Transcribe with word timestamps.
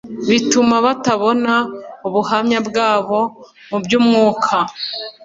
bituma 0.29 0.75
batabona 0.85 1.53
ubuhamya 2.07 2.59
bwabo 2.67 3.19
mu 3.69 3.77
by'umwuka. 3.83 4.55